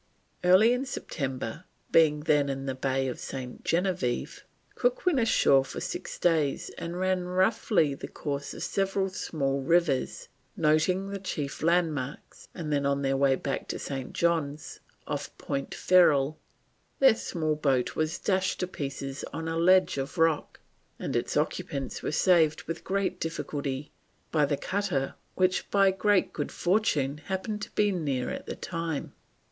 Early 0.43 0.73
in 0.73 0.83
September, 0.87 1.65
being 1.91 2.21
then 2.21 2.49
in 2.49 2.65
the 2.65 2.73
Bay 2.73 3.07
of 3.07 3.19
St. 3.19 3.63
Genevieve, 3.63 4.43
Cook 4.73 5.05
went 5.05 5.19
ashore 5.19 5.63
for 5.63 5.79
six 5.79 6.17
days 6.17 6.71
and 6.79 6.99
ran 6.99 7.25
roughly 7.25 7.93
the 7.93 8.07
course 8.07 8.55
of 8.55 8.63
several 8.63 9.09
small 9.09 9.61
rivers, 9.61 10.27
noting 10.57 11.11
the 11.11 11.19
chief 11.19 11.61
landmarks, 11.61 12.47
and 12.55 12.73
then 12.73 12.83
on 12.83 13.03
their 13.03 13.15
way 13.15 13.35
back 13.35 13.67
to 13.67 13.77
St. 13.77 14.11
John's, 14.11 14.79
off 15.05 15.37
Point 15.37 15.75
Ferrol, 15.75 16.39
their 16.97 17.13
small 17.13 17.53
boat 17.55 17.95
was 17.95 18.17
dashed 18.17 18.59
to 18.61 18.67
pieces 18.67 19.23
on 19.31 19.47
a 19.47 19.55
ledge 19.55 19.99
of 19.99 20.17
rock, 20.17 20.59
and 20.97 21.15
its 21.15 21.37
occupants 21.37 22.01
were 22.01 22.11
saved 22.11 22.63
with 22.63 22.83
great 22.83 23.19
difficulty 23.19 23.91
by 24.31 24.45
the 24.45 24.57
cutter 24.57 25.13
which 25.35 25.69
by 25.69 25.91
great 25.91 26.33
good 26.33 26.51
fortune 26.51 27.19
happened 27.25 27.61
to 27.61 27.69
be 27.75 27.91
near 27.91 28.31
at 28.31 28.47
the 28.47 28.55
time. 28.55 29.13